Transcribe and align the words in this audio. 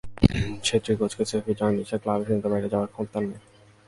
ছেত্রী 0.65 0.93
কোচকে 0.99 1.23
সাফ 1.29 1.45
জানিয়ে 1.59 1.77
দিয়েছেন, 1.77 1.99
ক্লাবের 2.03 2.25
সিদ্ধান্তের 2.27 2.51
বাইরে 2.53 2.67
যাওয়ার 2.73 2.91
ক্ষমতা 2.93 3.11
তাঁর 3.13 3.23
নেই। 3.29 3.41